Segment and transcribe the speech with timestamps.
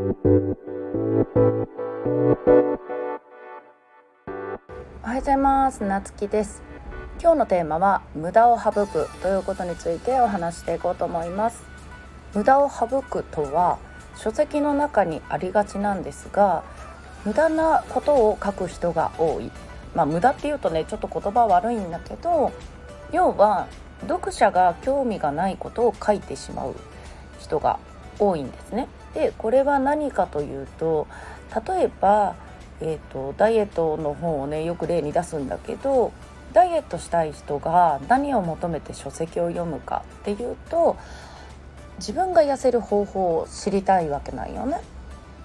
[0.00, 0.08] おは
[5.12, 5.84] ようございます。
[5.84, 6.62] なつきです。
[7.20, 11.62] 今日のテーマは無駄を省くということについてお話していこうと思います。
[12.32, 13.78] 無駄を省くとは
[14.16, 16.64] 書籍の中にありがちなんですが
[17.26, 19.50] 無駄なことを書く人が多い。
[19.94, 22.52] まあ無駄っていうとねちょっと言葉悪いんだけど
[23.12, 23.66] 要は
[24.08, 26.74] 読者が興味がないことを書いてしまう
[27.38, 27.78] 人が
[28.18, 28.88] 多いんですね。
[29.14, 31.06] でこれは何かというと
[31.66, 32.36] 例えば、
[32.80, 36.12] えーと、ダイエットの本をねよく例に出すんだけど
[36.52, 40.96] ダイエットしたい人が何を求めて書籍を読むかっていうと
[41.98, 44.80] 自分が痩せる方法を知りたいわけないよね。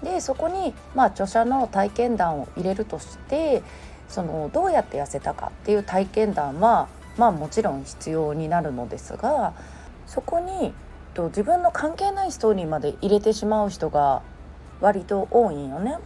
[0.04, 3.64] でそこに、まあ、著者の体験談を入れるとして
[4.08, 6.88] そのどうやって痩せたかっていう体験談は
[7.18, 9.54] まあもちろん必要になるのですが
[10.06, 10.74] そこに
[11.16, 14.22] と自分の関係ないストーリーまで入れてしまう人が
[14.82, 15.98] 割と多いんよね。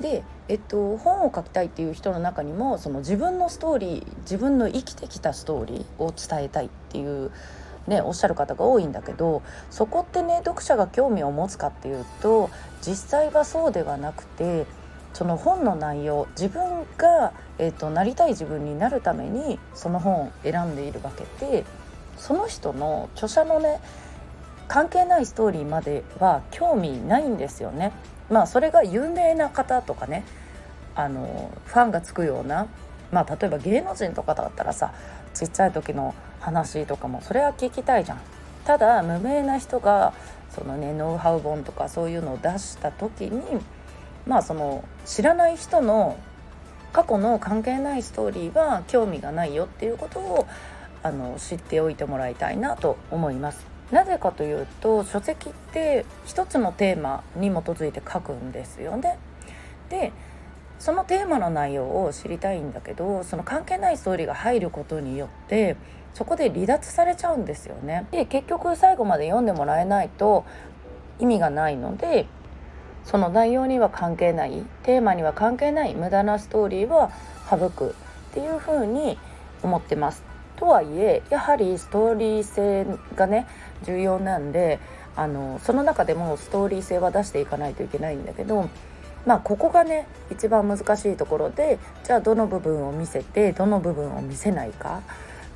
[0.00, 7.30] で、えっと、本を書きたいっていう人の中にもその自分のストーリー自分の生きてきたストーリーを伝えたいっていう、
[7.86, 12.50] ね、おっしゃる方が多いんだけどそこってね読者が興味を持つかっていうと
[12.82, 14.66] 実際はそうではなくて
[15.14, 21.64] その本の内容自分が、えーと、なりたい自分になるためにその本を選んでいるわけで
[22.18, 23.80] その人の著者のね
[24.68, 27.92] 関係ないストーリーまでは興味ないんですよね。
[28.30, 30.24] まあそれが有名な方とかね
[30.94, 32.66] あのファンがつくような、
[33.12, 34.92] まあ、例えば芸能人とかだったらさ
[35.34, 38.20] ちっちゃい時の話とかもそれは聞きたいじゃん。
[38.64, 40.12] ただ無名な人が
[40.50, 43.42] そのねノウハウ本とかそういうのを出した時に
[44.26, 46.18] まあその知らない人の
[46.92, 50.48] 過去の関係ないストーリーは興味がないよっていうことを
[51.02, 53.75] あの知っておいてもらいたいなと思います。
[53.90, 59.18] なぜかというと書籍って一つのテーマに基づいて書くんですよね。
[59.88, 60.12] で
[60.78, 65.76] そのテーマの内容を知りたいんだけどその関係ないストーリーが入ることによって
[66.12, 68.06] そこで離脱されちゃうんですよね。
[68.10, 70.44] で結局最後まで読んでもらえないと
[71.18, 72.26] 意味がないので
[73.04, 77.10] その内容には関係ないテーマには関係ない無駄なストーリーは
[77.48, 77.92] 省くっ
[78.34, 79.16] ていうふうに
[79.62, 80.35] 思ってます。
[80.56, 83.46] とはいえやはりストーリー性がね
[83.84, 84.78] 重要なんで
[85.14, 88.68] あのその中でもストーリー性は出していかないといけないんだけど
[89.24, 95.02] まあここがね一番難しいところでじゃあどの部分を見せてどの部分を見せないか、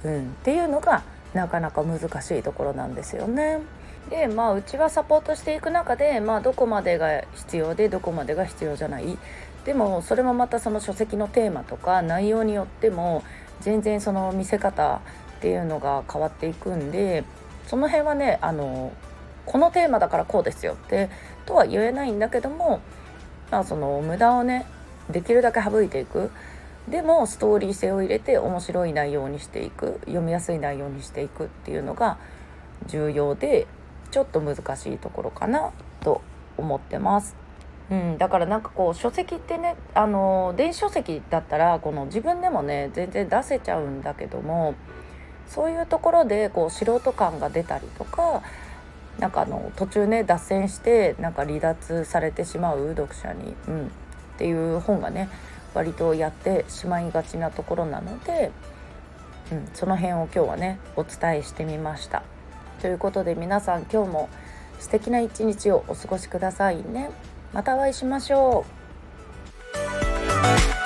[0.04, 1.02] うん、っていうのが
[1.34, 3.60] なかなか難しいところなんですよね。
[4.08, 9.18] でまあうちはサポートしていく中で、まあ、どこまでが必要でどこまでが必要じゃない
[9.64, 13.22] でもそれもまたその書籍のテーマとか内容によっても
[13.60, 15.00] 全然その見せ方
[15.38, 17.24] っていうのが変わっていくんで
[17.66, 18.92] その辺はねあの
[19.46, 21.10] このテーマだからこうですよって
[21.46, 22.80] とは言えないんだけども、
[23.50, 24.66] まあ、その無駄をね
[25.10, 26.30] できるだけ省いていく
[26.88, 32.18] でもストーリー性を入れて面白い内容にしていく読みやすい内容にしていくっていうのが
[32.86, 33.66] 重要で
[34.10, 35.70] ちょっと難しいところかな
[36.00, 36.20] と
[36.56, 37.39] 思ってます。
[37.90, 44.74] うん、だからなんかこう書籍ってねあの電子書籍だったらこの自分でもね全然出せちゃうんだけども
[45.48, 48.42] そういうところでこう素人感が出たりとか
[49.18, 53.90] なんかあの途中ね脱線してなんか離脱されてしまう読者に、うん、っ
[54.38, 55.28] ていう本がね
[55.74, 58.52] 割とやってしまいがちなところなので、
[59.52, 62.22] うん、その辺を今日はねお伝えしてみました。
[62.80, 64.28] ということで皆さん今日も
[64.78, 67.10] 素敵な一日をお過ごしくださいね。
[67.52, 68.64] またお会いしましょ
[70.76, 70.79] う。